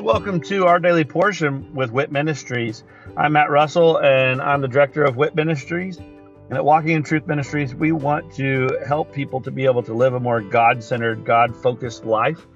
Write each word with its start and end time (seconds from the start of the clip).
Welcome 0.00 0.40
to 0.42 0.66
our 0.66 0.78
daily 0.78 1.04
portion 1.04 1.74
with 1.74 1.90
WIT 1.90 2.10
Ministries. 2.10 2.84
I'm 3.18 3.34
Matt 3.34 3.50
Russell 3.50 3.98
and 3.98 4.40
I'm 4.40 4.62
the 4.62 4.68
director 4.68 5.04
of 5.04 5.16
WIT 5.16 5.34
Ministries. 5.34 5.98
And 5.98 6.54
at 6.54 6.64
Walking 6.64 6.92
in 6.92 7.02
Truth 7.02 7.26
Ministries, 7.26 7.74
we 7.74 7.92
want 7.92 8.32
to 8.36 8.78
help 8.86 9.12
people 9.12 9.42
to 9.42 9.50
be 9.50 9.66
able 9.66 9.82
to 9.82 9.92
live 9.92 10.14
a 10.14 10.20
more 10.20 10.40
God 10.40 10.82
centered, 10.82 11.26
God 11.26 11.54
focused 11.54 12.06
life 12.06 12.46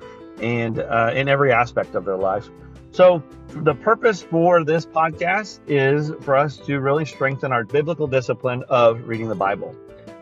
and 0.41 0.79
uh, 0.79 1.11
in 1.15 1.29
every 1.29 1.53
aspect 1.53 1.95
of 1.95 2.07
their 2.07 2.17
life. 2.17 2.49
So, 2.93 3.23
the 3.49 3.75
purpose 3.75 4.23
for 4.23 4.65
this 4.65 4.87
podcast 4.87 5.61
is 5.67 6.13
for 6.23 6.37
us 6.37 6.57
to 6.59 6.81
really 6.81 7.05
strengthen 7.05 7.53
our 7.53 7.65
biblical 7.65 8.07
discipline 8.07 8.65
of 8.71 9.07
reading 9.07 9.29
the 9.29 9.35
Bible. 9.35 9.77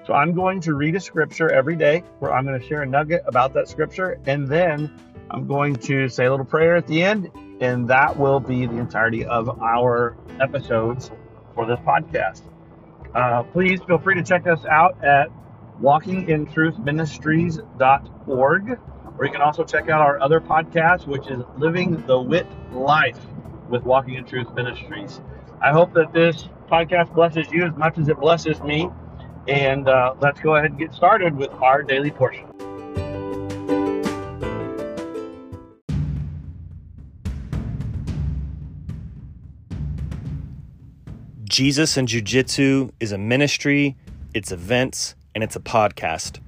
So, 0.07 0.15
I'm 0.15 0.35
going 0.35 0.61
to 0.63 0.75
read 0.75 0.97
a 0.97 1.01
scripture 1.01 1.49
every 1.51 1.77
day 1.77 2.03
where 2.19 2.33
I'm 2.33 2.45
going 2.45 2.61
to 2.61 2.67
share 2.67 2.83
a 2.83 2.87
nugget 2.87 3.23
about 3.27 3.53
that 3.55 3.69
scripture, 3.69 4.21
and 4.27 4.49
then 4.49 4.91
I'm 5.31 5.47
going 5.47 5.77
to 5.77 6.09
say 6.09 6.25
a 6.27 6.31
little 6.31 6.45
prayer 6.45 6.77
at 6.77 6.87
the 6.87 7.03
end, 7.03 7.31
and 7.61 7.89
that 7.89 8.19
will 8.19 8.41
be 8.41 8.67
the 8.67 8.77
entirety 8.79 9.25
of 9.25 9.49
our 9.61 10.17
episodes 10.41 11.11
for 11.55 11.67
this 11.67 11.79
podcast. 11.81 12.43
Uh, 13.15 13.43
please 13.45 13.81
feel 13.87 13.99
free 13.99 14.15
to 14.15 14.23
check 14.23 14.47
us 14.47 14.65
out 14.65 15.05
at 15.05 15.29
walkingintruthministries.org, 15.81 18.79
or 19.19 19.25
you 19.25 19.31
can 19.31 19.43
also 19.43 19.65
check 19.65 19.89
out 19.89 20.01
our 20.01 20.21
other 20.21 20.41
podcast, 20.41 21.07
which 21.07 21.29
is 21.29 21.43
Living 21.57 22.05
the 22.07 22.19
Wit 22.19 22.47
Life 22.73 23.21
with 23.69 23.85
Walking 23.85 24.15
in 24.15 24.25
Truth 24.25 24.53
Ministries. 24.55 25.21
I 25.61 25.71
hope 25.73 25.93
that 25.95 26.13
this 26.13 26.49
podcast 26.71 27.15
blesses 27.15 27.51
you 27.53 27.65
as 27.65 27.77
much 27.77 27.99
as 27.99 28.09
it 28.09 28.19
blesses 28.19 28.61
me. 28.63 28.89
And 29.49 29.89
uh, 29.89 30.15
let's 30.21 30.41
go 30.41 30.55
ahead 30.57 30.71
and 30.71 30.79
get 30.79 30.93
started 30.95 31.37
with 31.37 31.51
our 31.55 31.83
daily 31.83 32.11
portion. 32.11 32.47
Jesus 41.45 41.99
and 41.99 42.09
Jiu 42.09 42.23
Jitsu 42.23 42.93
is 42.99 43.13
a 43.13 43.19
ministry, 43.19 43.95
it's 44.33 44.53
events, 44.53 45.15
and 45.35 45.45
it's 45.45 45.55
a 45.55 45.61
podcast, 45.61 46.41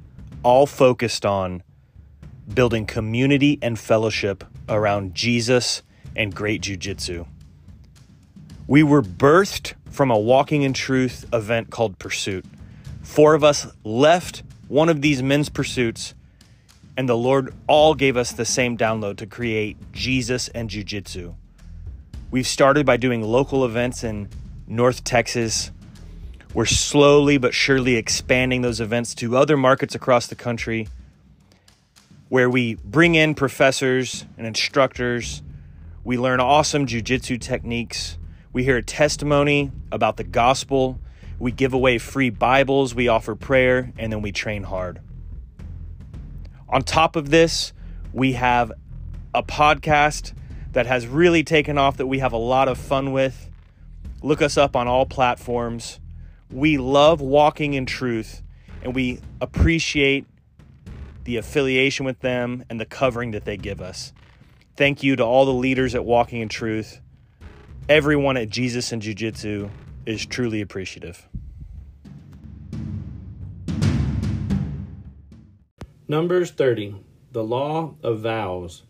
all 0.42 0.66
focused 0.66 1.26
on 1.26 1.62
building 2.54 2.86
community 2.86 3.58
and 3.60 3.78
fellowship 3.78 4.44
around 4.68 5.14
Jesus 5.14 5.82
and 6.16 6.34
great 6.34 6.62
Jiu 6.62 6.78
Jitsu. 6.78 7.26
We 8.66 8.82
were 8.82 9.02
birthed 9.02 9.74
from 9.90 10.10
a 10.10 10.18
Walking 10.18 10.62
in 10.62 10.72
Truth 10.72 11.26
event 11.34 11.68
called 11.68 11.98
Pursuit. 11.98 12.46
Four 13.04 13.34
of 13.34 13.44
us 13.44 13.66
left 13.84 14.42
one 14.66 14.88
of 14.88 15.00
these 15.00 15.22
men's 15.22 15.48
pursuits, 15.48 16.14
and 16.96 17.08
the 17.08 17.16
Lord 17.16 17.54
all 17.68 17.94
gave 17.94 18.16
us 18.16 18.32
the 18.32 18.44
same 18.44 18.76
download 18.76 19.18
to 19.18 19.26
create 19.26 19.76
Jesus 19.92 20.48
and 20.48 20.68
Jiu 20.68 20.82
Jitsu. 20.82 21.34
We've 22.30 22.46
started 22.46 22.84
by 22.84 22.96
doing 22.96 23.22
local 23.22 23.64
events 23.64 24.02
in 24.02 24.28
North 24.66 25.04
Texas. 25.04 25.70
We're 26.54 26.64
slowly 26.64 27.38
but 27.38 27.54
surely 27.54 27.94
expanding 27.96 28.62
those 28.62 28.80
events 28.80 29.14
to 29.16 29.36
other 29.36 29.56
markets 29.56 29.94
across 29.94 30.26
the 30.26 30.34
country 30.34 30.88
where 32.28 32.50
we 32.50 32.74
bring 32.76 33.14
in 33.14 33.34
professors 33.34 34.24
and 34.38 34.46
instructors. 34.46 35.42
We 36.02 36.18
learn 36.18 36.40
awesome 36.40 36.86
jujitsu 36.86 37.40
techniques. 37.40 38.18
We 38.52 38.64
hear 38.64 38.78
a 38.78 38.82
testimony 38.82 39.70
about 39.92 40.16
the 40.16 40.24
gospel. 40.24 40.98
We 41.38 41.52
give 41.52 41.74
away 41.74 41.98
free 41.98 42.30
Bibles. 42.30 42.94
We 42.94 43.08
offer 43.08 43.34
prayer, 43.34 43.92
and 43.98 44.12
then 44.12 44.22
we 44.22 44.32
train 44.32 44.62
hard. 44.62 45.00
On 46.68 46.82
top 46.82 47.16
of 47.16 47.30
this, 47.30 47.72
we 48.12 48.32
have 48.34 48.72
a 49.34 49.42
podcast 49.42 50.32
that 50.72 50.86
has 50.86 51.06
really 51.06 51.44
taken 51.44 51.78
off 51.78 51.96
that 51.96 52.06
we 52.06 52.18
have 52.18 52.32
a 52.32 52.38
lot 52.38 52.68
of 52.68 52.78
fun 52.78 53.12
with. 53.12 53.50
Look 54.22 54.42
us 54.42 54.56
up 54.56 54.74
on 54.76 54.88
all 54.88 55.06
platforms. 55.06 56.00
We 56.50 56.78
love 56.78 57.20
walking 57.20 57.74
in 57.74 57.86
truth 57.86 58.42
and 58.82 58.94
we 58.94 59.20
appreciate 59.40 60.26
the 61.24 61.36
affiliation 61.36 62.04
with 62.04 62.20
them 62.20 62.64
and 62.68 62.78
the 62.78 62.84
covering 62.84 63.32
that 63.32 63.44
they 63.44 63.56
give 63.56 63.80
us. 63.80 64.12
Thank 64.76 65.02
you 65.02 65.16
to 65.16 65.24
all 65.24 65.46
the 65.46 65.52
leaders 65.52 65.94
at 65.94 66.04
Walking 66.04 66.40
in 66.40 66.48
Truth. 66.48 67.00
Everyone 67.88 68.36
at 68.36 68.50
Jesus 68.50 68.92
and 68.92 69.00
Jiu 69.00 69.14
Jitsu 69.14 69.70
is 70.06 70.26
truly 70.26 70.60
appreciative. 70.60 71.28
Numbers 76.06 76.50
30, 76.50 76.96
the 77.32 77.42
law 77.42 77.94
of 78.02 78.20
vows. 78.20 78.82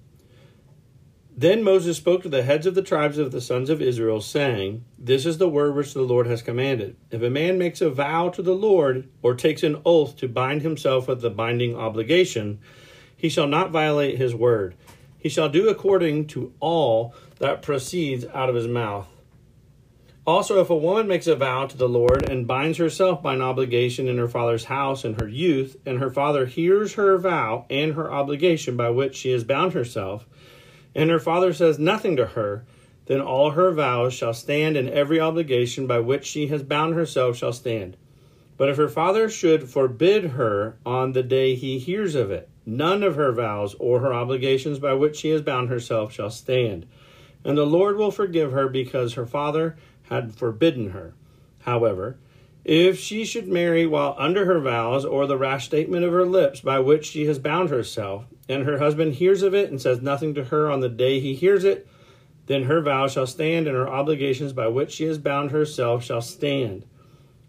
Then 1.37 1.63
Moses 1.63 1.97
spoke 1.97 2.23
to 2.23 2.29
the 2.29 2.43
heads 2.43 2.67
of 2.67 2.75
the 2.75 2.83
tribes 2.83 3.19
of 3.19 3.33
the 3.33 3.41
sons 3.41 3.71
of 3.71 3.83
Israel, 3.83 4.21
saying, 4.21 4.85
This 4.99 5.27
is 5.27 5.39
the 5.39 5.49
word 5.49 5.75
which 5.75 5.95
the 5.95 6.03
Lord 6.03 6.27
has 6.27 6.43
commanded. 6.43 6.97
If 7.11 7.23
a 7.23 7.31
man 7.31 7.59
makes 7.59 7.81
a 7.81 7.91
vow 7.91 8.29
to 8.31 8.43
the 8.43 8.55
Lord, 8.55 9.09
or 9.23 9.35
takes 9.35 9.63
an 9.63 9.81
oath 9.85 10.17
to 10.19 10.29
bind 10.29 10.63
himself 10.63 11.09
with 11.09 11.23
the 11.23 11.31
binding 11.31 11.77
obligation, 11.77 12.61
he 13.17 13.29
shall 13.29 13.49
not 13.49 13.71
violate 13.71 14.19
his 14.19 14.35
word. 14.35 14.75
He 15.19 15.29
shall 15.29 15.49
do 15.49 15.69
according 15.69 16.27
to 16.29 16.53
all 16.61 17.15
that 17.39 17.63
proceeds 17.63 18.25
out 18.27 18.49
of 18.49 18.55
his 18.55 18.69
mouth. 18.69 19.09
Also, 20.27 20.59
if 20.59 20.71
a 20.71 20.77
woman 20.77 21.07
makes 21.07 21.27
a 21.27 21.37
vow 21.37 21.67
to 21.67 21.77
the 21.77 21.89
Lord 21.89 22.27
and 22.31 22.47
binds 22.47 22.79
herself 22.79 23.23
by 23.23 23.35
an 23.35 23.43
obligation 23.43 24.09
in 24.09 24.17
her 24.17 24.29
father's 24.29 24.65
house 24.65 25.05
in 25.05 25.15
her 25.15 25.29
youth, 25.29 25.77
and 25.85 25.99
her 25.99 26.09
father 26.09 26.47
hears 26.47 26.95
her 26.95 27.19
vow 27.19 27.67
and 27.69 27.93
her 27.93 28.11
obligation 28.11 28.75
by 28.75 28.89
which 28.89 29.17
she 29.17 29.33
has 29.33 29.45
bound 29.45 29.75
herself, 29.75 30.27
and 30.95 31.11
her 31.11 31.19
father 31.19 31.53
says 31.53 31.79
nothing 31.79 32.17
to 32.17 32.25
her, 32.25 32.65
then 33.05 33.21
all 33.21 33.51
her 33.51 33.71
vows 33.73 34.15
shall 34.15 34.33
stand, 34.33 34.79
and 34.79 34.89
every 34.89 35.21
obligation 35.21 35.87
by 35.87 35.99
which 35.99 36.25
she 36.25 36.47
has 36.47 36.63
bound 36.63 36.95
herself 36.95 37.37
shall 37.37 37.53
stand. 37.53 37.95
But 38.57 38.71
if 38.71 38.79
her 38.79 38.89
father 38.89 39.29
should 39.29 39.69
forbid 39.69 40.25
her 40.25 40.79
on 40.87 41.13
the 41.13 41.23
day 41.23 41.55
he 41.55 41.79
hears 41.79 42.15
of 42.15 42.31
it, 42.31 42.49
none 42.65 43.03
of 43.03 43.17
her 43.17 43.33
vows 43.33 43.75
or 43.75 44.01
her 44.01 44.15
obligations 44.15 44.79
by 44.79 44.95
which 44.95 45.17
she 45.17 45.29
has 45.31 45.43
bound 45.43 45.69
herself 45.69 46.15
shall 46.15 46.31
stand. 46.31 46.87
And 47.45 47.59
the 47.59 47.67
Lord 47.67 47.99
will 47.99 48.11
forgive 48.11 48.53
her 48.53 48.69
because 48.69 49.15
her 49.15 49.27
father 49.27 49.77
had 50.05 50.35
forbidden 50.35 50.91
her. 50.91 51.15
However, 51.61 52.19
if 52.65 52.99
she 52.99 53.25
should 53.25 53.47
marry 53.47 53.87
while 53.87 54.15
under 54.19 54.47
her 54.47 54.61
vows, 54.61 55.05
or 55.05 55.27
the 55.27 55.37
rash 55.37 55.67
statement 55.67 56.05
of 56.05 56.13
her 56.13 56.25
lips 56.25 56.61
by 56.61 56.79
which 56.79 57.05
she 57.07 57.27
has 57.27 57.39
bound 57.39 57.69
herself, 57.69 58.25
and 58.49 58.65
her 58.65 58.79
husband 58.79 59.15
hears 59.15 59.43
of 59.43 59.55
it 59.55 59.71
and 59.71 59.81
says 59.81 60.01
nothing 60.01 60.35
to 60.35 60.45
her 60.45 60.71
on 60.71 60.81
the 60.81 60.89
day 60.89 61.21
he 61.21 61.35
hears 61.35 61.65
it, 61.65 61.87
then 62.47 62.65
her 62.65 62.81
vow 62.81 63.07
shall 63.07 63.27
stand, 63.27 63.67
and 63.67 63.77
her 63.77 63.89
obligations 63.89 64.53
by 64.53 64.67
which 64.67 64.93
she 64.93 65.05
has 65.05 65.19
bound 65.19 65.51
herself 65.51 66.05
shall 66.05 66.23
stand. 66.23 66.87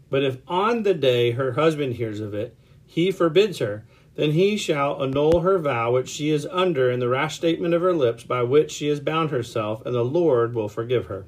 But 0.09 0.23
if 0.23 0.37
on 0.47 0.83
the 0.83 0.93
day 0.93 1.31
her 1.31 1.53
husband 1.53 1.95
hears 1.95 2.19
of 2.19 2.33
it, 2.33 2.55
he 2.85 3.11
forbids 3.11 3.59
her, 3.59 3.85
then 4.16 4.31
he 4.31 4.55
shall 4.55 5.01
annul 5.01 5.41
her 5.41 5.59
vow 5.59 5.91
which 5.91 6.09
she 6.09 6.29
is 6.29 6.45
under 6.45 6.89
in 6.89 6.99
the 6.99 7.09
rash 7.09 7.35
statement 7.35 7.73
of 7.73 7.81
her 7.81 7.93
lips 7.93 8.23
by 8.23 8.43
which 8.43 8.72
she 8.72 8.87
has 8.87 8.99
bound 8.99 9.29
herself, 9.29 9.85
and 9.85 9.93
the 9.93 10.05
Lord 10.05 10.53
will 10.53 10.69
forgive 10.69 11.07
her. 11.07 11.25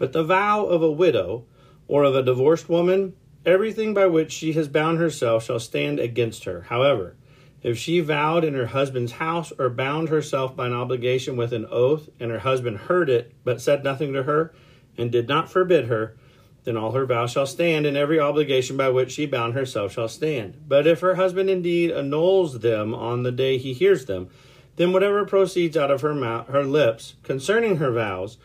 But 0.00 0.14
the 0.14 0.24
vow 0.24 0.64
of 0.64 0.82
a 0.82 0.90
widow 0.90 1.44
or 1.86 2.04
of 2.04 2.16
a 2.16 2.22
divorced 2.22 2.70
woman, 2.70 3.12
everything 3.44 3.92
by 3.92 4.06
which 4.06 4.32
she 4.32 4.54
has 4.54 4.66
bound 4.66 4.96
herself 4.96 5.44
shall 5.44 5.60
stand 5.60 6.00
against 6.00 6.44
her. 6.44 6.62
However, 6.62 7.16
if 7.62 7.76
she 7.76 8.00
vowed 8.00 8.42
in 8.42 8.54
her 8.54 8.68
husband's 8.68 9.12
house 9.12 9.52
or 9.58 9.68
bound 9.68 10.08
herself 10.08 10.56
by 10.56 10.68
an 10.68 10.72
obligation 10.72 11.36
with 11.36 11.52
an 11.52 11.66
oath, 11.70 12.08
and 12.18 12.30
her 12.30 12.38
husband 12.38 12.78
heard 12.78 13.10
it, 13.10 13.34
but 13.44 13.60
said 13.60 13.84
nothing 13.84 14.14
to 14.14 14.22
her, 14.22 14.54
and 14.96 15.12
did 15.12 15.28
not 15.28 15.52
forbid 15.52 15.88
her, 15.88 16.16
then 16.64 16.78
all 16.78 16.92
her 16.92 17.04
vows 17.04 17.32
shall 17.32 17.46
stand, 17.46 17.84
and 17.84 17.98
every 17.98 18.18
obligation 18.18 18.78
by 18.78 18.88
which 18.88 19.12
she 19.12 19.26
bound 19.26 19.52
herself 19.52 19.92
shall 19.92 20.08
stand. 20.08 20.56
But 20.66 20.86
if 20.86 21.00
her 21.00 21.16
husband 21.16 21.50
indeed 21.50 21.90
annuls 21.90 22.60
them 22.60 22.94
on 22.94 23.22
the 23.22 23.32
day 23.32 23.58
he 23.58 23.74
hears 23.74 24.06
them, 24.06 24.30
then 24.76 24.94
whatever 24.94 25.26
proceeds 25.26 25.76
out 25.76 25.90
of 25.90 26.00
her 26.00 26.14
mouth, 26.14 26.48
her 26.48 26.64
lips 26.64 27.16
concerning 27.22 27.76
her 27.76 27.92
vows, 27.92 28.38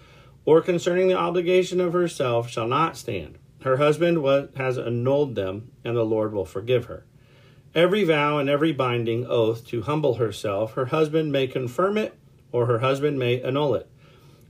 or 0.46 0.62
concerning 0.62 1.08
the 1.08 1.18
obligation 1.18 1.82
of 1.82 1.94
herself, 1.94 2.50
shall 2.50 2.68
not 2.68 2.96
stand. 2.96 3.38
Her 3.64 3.78
husband 3.78 4.24
has 4.56 4.78
annulled 4.78 5.36
them, 5.36 5.72
and 5.84 5.98
the 5.98 6.04
Lord 6.04 6.34
will 6.34 6.46
forgive 6.46 6.86
her. 6.86 7.04
Every 7.74 8.04
vow 8.04 8.38
and 8.38 8.48
every 8.48 8.72
binding 8.72 9.26
oath 9.26 9.68
to 9.68 9.82
humble 9.82 10.16
herself, 10.16 10.74
her 10.74 10.86
husband 10.86 11.32
may 11.32 11.48
confirm 11.48 11.98
it, 11.98 12.16
or 12.52 12.68
her 12.68 12.80
husband 12.80 13.20
may 13.20 13.42
annul 13.42 13.76
it. 13.76 13.90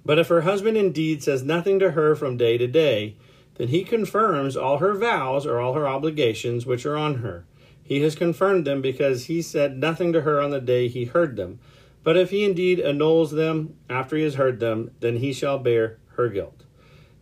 But 0.06 0.20
if 0.20 0.28
her 0.28 0.42
husband 0.42 0.78
indeed 0.78 1.24
says 1.24 1.42
nothing 1.42 1.80
to 1.80 1.92
her 1.92 2.16
from 2.16 2.38
day 2.38 2.58
to 2.60 2.68
day, 2.68 3.16
then 3.56 3.70
he 3.70 3.84
confirms 3.84 4.56
all 4.56 4.78
her 4.78 4.94
vows 4.94 5.48
or 5.48 5.60
all 5.60 5.74
her 5.74 5.88
obligations 5.88 6.66
which 6.66 6.86
are 6.86 6.98
on 6.98 7.16
her. 7.16 7.46
He 7.84 8.02
has 8.02 8.16
confirmed 8.16 8.66
them 8.66 8.82
because 8.82 9.26
he 9.26 9.42
said 9.42 9.78
nothing 9.78 10.12
to 10.14 10.22
her 10.22 10.42
on 10.42 10.52
the 10.52 10.60
day 10.60 10.88
he 10.88 11.06
heard 11.06 11.36
them. 11.36 11.60
But 12.06 12.16
if 12.16 12.30
he 12.30 12.46
indeed 12.46 12.80
annuls 12.80 13.32
them 13.32 13.76
after 13.90 14.16
he 14.16 14.24
has 14.24 14.36
heard 14.36 14.62
them, 14.62 14.92
then 15.02 15.18
he 15.18 15.34
shall 15.34 15.60
bear 15.60 16.00
her 16.16 16.30
guilt. 16.30 16.64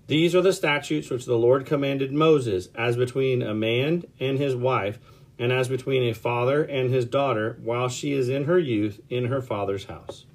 These 0.05 0.35
are 0.35 0.41
the 0.43 0.53
statutes 0.53 1.09
which 1.09 1.25
the 1.25 1.37
Lord 1.37 1.65
commanded 1.65 2.11
Moses, 2.11 2.69
as 2.75 2.95
between 2.95 3.41
a 3.41 3.55
man 3.55 4.03
and 4.19 4.37
his 4.37 4.55
wife 4.55 4.99
and 5.39 5.51
as 5.51 5.67
between 5.69 6.03
a 6.03 6.13
father 6.13 6.63
and 6.63 6.91
his 6.91 7.05
daughter 7.05 7.57
while 7.63 7.89
she 7.89 8.13
is 8.13 8.29
in 8.29 8.43
her 8.43 8.59
youth 8.59 8.99
in 9.09 9.25
her 9.25 9.41
father's 9.41 9.85
house. 9.85 10.25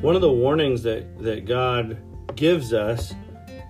one 0.00 0.14
of 0.14 0.22
the 0.22 0.30
warnings 0.30 0.84
that, 0.84 1.18
that 1.22 1.44
God 1.44 1.98
gives 2.36 2.72
us 2.72 3.14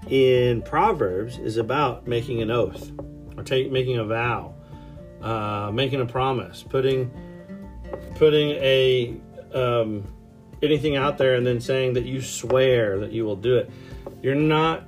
in 0.09 0.63
Proverbs 0.63 1.39
is 1.39 1.57
about 1.57 2.07
making 2.07 2.43
an 2.43 2.51
oath 2.51 2.93
or 3.37 3.43
take, 3.43 3.73
making 3.73 3.97
a 3.99 4.05
vow, 4.05 4.55
uh, 5.23 5.71
making 5.73 6.01
a 6.01 6.07
promise, 6.07 6.63
putting 6.63 7.11
putting 8.17 8.51
a 8.51 9.21
um, 9.55 10.05
anything 10.63 10.97
out 10.97 11.19
there 11.19 11.35
and 11.35 11.47
then 11.47 11.61
saying 11.61 11.95
that 11.95 12.05
you 12.05 12.21
swear 12.21 12.99
that 12.99 13.13
you 13.13 13.25
will 13.25 13.37
do 13.37 13.57
it. 13.57 13.71
You're 14.23 14.35
not. 14.35 14.85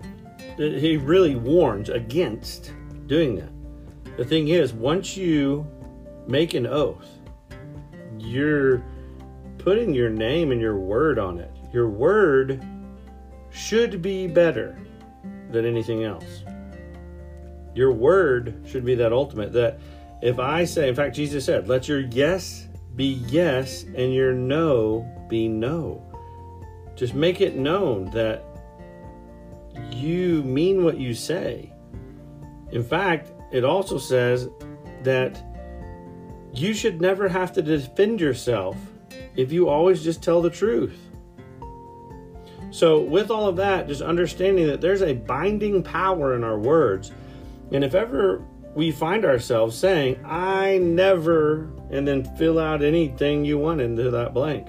He 0.57 0.97
really 0.97 1.37
warns 1.37 1.89
against 1.89 2.73
doing 3.07 3.37
that. 3.37 4.17
The 4.17 4.25
thing 4.25 4.49
is, 4.49 4.73
once 4.73 5.17
you 5.17 5.67
make 6.27 6.55
an 6.55 6.67
oath, 6.67 7.09
you're 8.19 8.83
putting 9.59 9.95
your 9.95 10.11
name 10.11 10.53
and 10.53 10.61
your 10.61 10.79
word 10.79 11.19
on 11.19 11.39
it. 11.39 11.51
Your 11.73 11.89
word 11.89 12.65
should 13.51 14.03
be 14.03 14.27
better 14.27 14.79
than 15.51 15.65
anything 15.65 16.05
else. 16.05 16.45
Your 17.75 17.93
word 17.93 18.63
should 18.67 18.85
be 18.85 18.95
that 18.97 19.13
ultimate 19.13 19.53
that 19.53 19.79
if 20.23 20.39
I 20.39 20.65
say, 20.65 20.89
in 20.89 20.95
fact, 20.95 21.17
Jesus 21.17 21.45
said, 21.45 21.69
let 21.69 21.89
your 21.89 22.01
yes 22.01 22.69
be 22.97 23.23
yes 23.29 23.85
and 23.85 24.13
your 24.13 24.33
no 24.35 25.09
be 25.29 25.49
no. 25.49 26.07
Just 26.95 27.15
make 27.15 27.41
it 27.41 27.57
known 27.57 28.11
that 28.11 28.45
you 29.91 30.43
mean 30.43 30.85
what 30.85 30.99
you 30.99 31.15
say. 31.15 31.73
In 32.73 32.85
fact, 32.85 33.33
it 33.53 33.65
also 33.65 33.99
says 33.99 34.49
that 35.03 35.43
you 36.53 36.75
should 36.75 37.01
never 37.01 37.29
have 37.29 37.53
to 37.55 37.63
defend 37.63 38.21
yourself 38.21 38.77
if 39.37 39.53
you 39.53 39.69
always 39.69 40.03
just 40.03 40.23
tell 40.23 40.43
the 40.43 40.51
truth. 40.51 40.99
So, 42.71 43.01
with 43.01 43.31
all 43.31 43.49
of 43.49 43.57
that, 43.57 43.89
just 43.89 44.03
understanding 44.03 44.67
that 44.69 44.81
there's 44.81 45.03
a 45.03 45.15
binding 45.15 45.83
power 45.83 46.37
in 46.37 46.45
our 46.45 46.59
words. 46.59 47.11
And 47.73 47.83
if 47.83 47.95
ever 47.95 48.45
we 48.75 48.93
find 48.93 49.25
ourselves 49.25 49.77
saying, 49.77 50.25
I 50.25 50.79
never, 50.79 51.71
and 51.91 52.07
then 52.07 52.25
fill 52.37 52.59
out 52.59 52.83
anything 52.83 53.45
you 53.45 53.59
want 53.59 53.81
into 53.81 54.11
that 54.11 54.33
blank. 54.33 54.69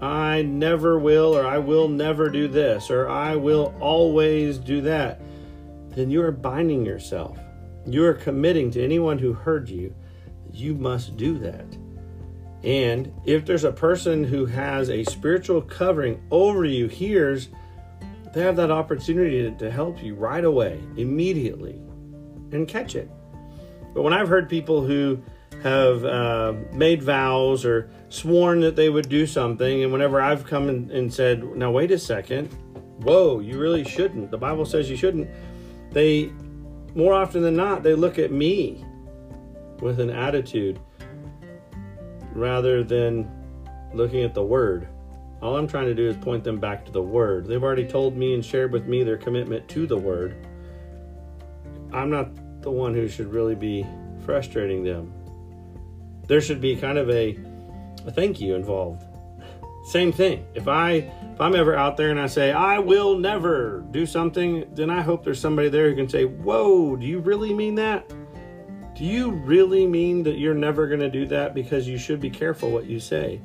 I 0.00 0.42
never 0.42 0.98
will, 0.98 1.34
or 1.34 1.46
I 1.46 1.58
will 1.58 1.88
never 1.88 2.28
do 2.28 2.48
this, 2.48 2.90
or 2.90 3.08
I 3.08 3.36
will 3.36 3.74
always 3.80 4.58
do 4.58 4.82
that, 4.82 5.20
then 5.90 6.10
you 6.10 6.22
are 6.22 6.32
binding 6.32 6.84
yourself. 6.84 7.38
You 7.86 8.04
are 8.04 8.14
committing 8.14 8.70
to 8.72 8.84
anyone 8.84 9.18
who 9.18 9.32
heard 9.32 9.68
you, 9.68 9.94
you 10.52 10.74
must 10.74 11.16
do 11.16 11.38
that. 11.38 11.66
And 12.62 13.12
if 13.24 13.46
there's 13.46 13.64
a 13.64 13.72
person 13.72 14.24
who 14.24 14.44
has 14.46 14.90
a 14.90 15.04
spiritual 15.04 15.62
covering 15.62 16.20
over 16.30 16.64
you, 16.64 16.88
hears, 16.88 17.48
they 18.34 18.42
have 18.42 18.56
that 18.56 18.70
opportunity 18.70 19.50
to, 19.50 19.70
help 19.70 20.02
you 20.02 20.14
right 20.14 20.44
away, 20.44 20.80
immediately, 20.96 21.80
and 22.52 22.66
catch 22.68 22.94
it. 22.94 23.10
But 23.94 24.02
when 24.02 24.12
I've 24.12 24.28
heard 24.28 24.48
people 24.48 24.82
who 24.82 25.22
have 25.62 26.04
uh, 26.04 26.54
made 26.72 27.02
vows 27.02 27.64
or 27.64 27.90
sworn 28.08 28.60
that 28.60 28.76
they 28.76 28.88
would 28.88 29.08
do 29.08 29.26
something, 29.26 29.82
and 29.82 29.92
whenever 29.92 30.20
I've 30.20 30.44
come 30.44 30.68
and, 30.68 30.90
and 30.90 31.12
said, 31.12 31.42
now 31.56 31.70
wait 31.70 31.90
a 31.90 31.98
second, 31.98 32.46
whoa, 33.02 33.40
you 33.40 33.58
really 33.58 33.84
shouldn't. 33.84 34.30
The 34.30 34.38
Bible 34.38 34.64
says 34.66 34.90
you 34.90 34.96
shouldn't. 34.96 35.28
They, 35.92 36.32
more 36.94 37.14
often 37.14 37.42
than 37.42 37.56
not, 37.56 37.82
they 37.82 37.94
look 37.94 38.18
at 38.18 38.30
me 38.30 38.84
with 39.80 40.00
an 40.00 40.10
attitude 40.10 40.78
rather 42.32 42.84
than 42.84 43.30
looking 43.94 44.22
at 44.22 44.34
the 44.34 44.42
word. 44.42 44.88
All 45.42 45.56
I'm 45.56 45.66
trying 45.66 45.86
to 45.86 45.94
do 45.94 46.08
is 46.08 46.16
point 46.16 46.44
them 46.44 46.58
back 46.58 46.84
to 46.86 46.92
the 46.92 47.02
word. 47.02 47.46
They've 47.46 47.62
already 47.62 47.86
told 47.86 48.16
me 48.16 48.34
and 48.34 48.44
shared 48.44 48.72
with 48.72 48.86
me 48.86 49.02
their 49.02 49.16
commitment 49.16 49.68
to 49.68 49.86
the 49.86 49.96
word. 49.96 50.46
I'm 51.96 52.10
not 52.10 52.28
the 52.62 52.70
one 52.70 52.94
who 52.94 53.08
should 53.08 53.32
really 53.32 53.54
be 53.54 53.86
frustrating 54.24 54.84
them. 54.84 55.12
There 56.26 56.40
should 56.40 56.60
be 56.60 56.76
kind 56.76 56.98
of 56.98 57.08
a, 57.10 57.38
a 58.06 58.10
thank 58.10 58.40
you 58.40 58.54
involved. 58.54 59.04
Same 59.86 60.12
thing. 60.12 60.44
If 60.54 60.68
I 60.68 61.10
if 61.32 61.40
I'm 61.40 61.54
ever 61.54 61.76
out 61.76 61.96
there 61.96 62.10
and 62.10 62.20
I 62.20 62.26
say 62.26 62.52
I 62.52 62.80
will 62.80 63.16
never 63.16 63.84
do 63.92 64.04
something, 64.04 64.64
then 64.74 64.90
I 64.90 65.00
hope 65.00 65.24
there's 65.24 65.40
somebody 65.40 65.68
there 65.68 65.88
who 65.88 65.94
can 65.94 66.08
say, 66.08 66.24
"Whoa, 66.24 66.96
do 66.96 67.06
you 67.06 67.20
really 67.20 67.54
mean 67.54 67.76
that?" 67.76 68.12
Do 68.96 69.04
you 69.04 69.30
really 69.30 69.86
mean 69.86 70.22
that 70.22 70.38
you're 70.38 70.54
never 70.54 70.86
going 70.86 71.00
to 71.00 71.10
do 71.10 71.26
that? 71.26 71.54
Because 71.54 71.86
you 71.86 71.98
should 71.98 72.18
be 72.18 72.30
careful 72.30 72.70
what 72.70 72.86
you 72.86 72.98
say. 72.98 73.42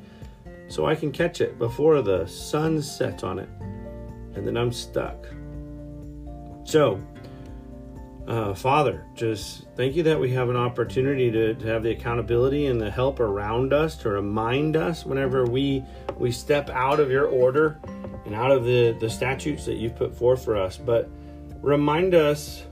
So 0.68 0.86
I 0.86 0.94
can 0.94 1.12
catch 1.12 1.42
it 1.42 1.58
before 1.58 2.00
the 2.00 2.26
sun 2.26 2.80
sets 2.80 3.22
on 3.22 3.38
it. 3.38 3.50
And 4.34 4.46
then 4.46 4.56
I'm 4.56 4.72
stuck. 4.72 5.26
So, 6.64 6.98
uh, 8.28 8.54
Father, 8.54 9.04
just 9.14 9.66
thank 9.74 9.96
you 9.96 10.04
that 10.04 10.18
we 10.18 10.30
have 10.30 10.48
an 10.48 10.56
opportunity 10.56 11.30
to, 11.30 11.54
to 11.54 11.66
have 11.66 11.82
the 11.82 11.90
accountability 11.90 12.66
and 12.66 12.80
the 12.80 12.90
help 12.90 13.18
around 13.18 13.72
us 13.72 13.96
to 13.96 14.10
remind 14.10 14.76
us 14.76 15.04
whenever 15.04 15.44
we 15.44 15.84
we 16.18 16.30
step 16.30 16.70
out 16.70 17.00
of 17.00 17.10
your 17.10 17.26
order 17.26 17.80
and 18.24 18.34
out 18.34 18.52
of 18.52 18.64
the, 18.64 18.96
the 19.00 19.10
statutes 19.10 19.66
that 19.66 19.74
you've 19.74 19.96
put 19.96 20.14
forth 20.14 20.44
for 20.44 20.56
us. 20.56 20.76
But 20.76 21.10
remind 21.62 22.14
us 22.14 22.62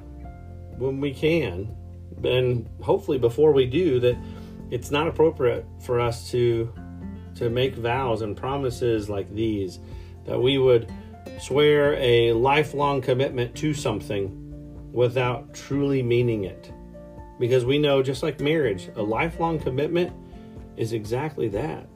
when 0.78 1.00
we 1.00 1.12
can 1.12 1.74
and 2.22 2.68
hopefully 2.80 3.18
before 3.18 3.52
we 3.52 3.66
do 3.66 3.98
that 4.00 4.16
it's 4.70 4.90
not 4.90 5.08
appropriate 5.08 5.66
for 5.80 6.00
us 6.00 6.30
to 6.30 6.72
to 7.34 7.50
make 7.50 7.74
vows 7.74 8.22
and 8.22 8.36
promises 8.36 9.08
like 9.08 9.28
these 9.34 9.78
that 10.26 10.40
we 10.40 10.58
would 10.58 10.92
swear 11.40 11.94
a 11.94 12.32
lifelong 12.32 13.00
commitment 13.00 13.54
to 13.54 13.74
something 13.74 14.39
without 14.92 15.52
truly 15.54 16.02
meaning 16.02 16.44
it 16.44 16.72
because 17.38 17.64
we 17.64 17.78
know 17.78 18.02
just 18.02 18.22
like 18.22 18.40
marriage 18.40 18.90
a 18.96 19.02
lifelong 19.02 19.58
commitment 19.58 20.12
is 20.76 20.92
exactly 20.92 21.48
that 21.48 21.86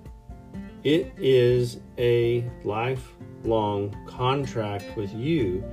it 0.83 1.13
is 1.19 1.81
a 1.99 2.49
lifelong 2.63 3.95
contract 4.07 4.97
with 4.97 5.13
you 5.15 5.65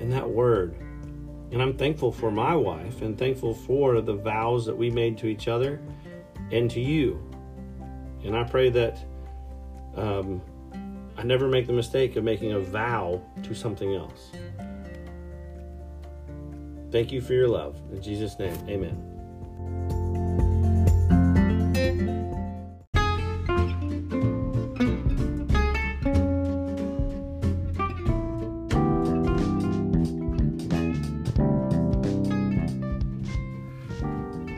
and 0.00 0.12
that 0.12 0.28
word 0.28 0.76
and 1.52 1.62
I'm 1.62 1.76
thankful 1.76 2.10
for 2.10 2.30
my 2.30 2.56
wife 2.56 3.02
and 3.02 3.16
thankful 3.16 3.54
for 3.54 4.00
the 4.00 4.14
vows 4.14 4.66
that 4.66 4.76
we 4.76 4.90
made 4.90 5.16
to 5.18 5.26
each 5.26 5.46
other 5.48 5.80
and 6.50 6.70
to 6.72 6.80
you. 6.80 7.22
And 8.24 8.36
I 8.36 8.42
pray 8.44 8.68
that 8.70 8.98
um, 9.94 10.42
I 11.16 11.22
never 11.22 11.48
make 11.48 11.66
the 11.66 11.72
mistake 11.72 12.16
of 12.16 12.24
making 12.24 12.52
a 12.52 12.60
vow 12.60 13.22
to 13.44 13.54
something 13.54 13.94
else. 13.94 14.32
Thank 16.90 17.12
you 17.12 17.20
for 17.20 17.34
your 17.34 17.48
love. 17.48 17.80
In 17.90 18.02
Jesus' 18.02 18.38
name, 18.38 18.56
amen. 18.68 19.16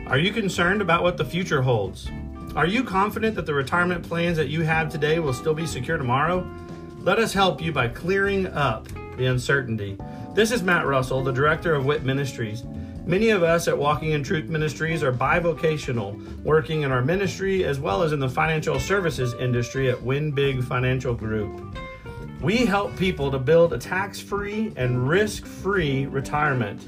Are 0.09 0.17
you 0.17 0.31
concerned 0.31 0.81
about 0.81 1.03
what 1.03 1.17
the 1.17 1.23
future 1.23 1.61
holds? 1.61 2.09
Are 2.55 2.65
you 2.65 2.83
confident 2.83 3.35
that 3.35 3.45
the 3.45 3.53
retirement 3.53 4.03
plans 4.03 4.37
that 4.37 4.49
you 4.49 4.63
have 4.63 4.89
today 4.89 5.19
will 5.19 5.33
still 5.33 5.53
be 5.53 5.67
secure 5.67 5.97
tomorrow? 5.97 6.49
Let 6.99 7.19
us 7.19 7.31
help 7.31 7.61
you 7.61 7.71
by 7.71 7.89
clearing 7.89 8.47
up 8.47 8.87
the 9.17 9.27
uncertainty. 9.27 9.97
This 10.35 10.51
is 10.51 10.61
Matt 10.61 10.85
Russell, 10.85 11.23
the 11.23 11.33
director 11.33 11.73
of 11.73 11.85
WIT 11.85 12.03
Ministries. 12.03 12.63
Many 13.05 13.31
of 13.31 13.41
us 13.41 13.67
at 13.67 13.75
Walking 13.75 14.11
in 14.11 14.23
Truth 14.23 14.47
Ministries 14.47 15.01
are 15.01 15.11
bivocational, 15.11 16.43
working 16.43 16.83
in 16.83 16.91
our 16.91 17.01
ministry 17.01 17.65
as 17.65 17.79
well 17.79 18.03
as 18.03 18.11
in 18.11 18.19
the 18.19 18.29
financial 18.29 18.79
services 18.79 19.33
industry 19.33 19.89
at 19.89 20.01
Win 20.01 20.31
Big 20.31 20.63
Financial 20.63 21.15
Group. 21.15 21.75
We 22.41 22.57
help 22.57 22.95
people 22.95 23.31
to 23.31 23.39
build 23.39 23.73
a 23.73 23.79
tax 23.79 24.19
free 24.19 24.71
and 24.75 25.09
risk 25.09 25.47
free 25.47 26.05
retirement. 26.05 26.87